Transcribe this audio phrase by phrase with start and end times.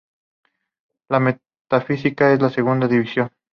[1.11, 3.29] La Metafísica es la segunda división.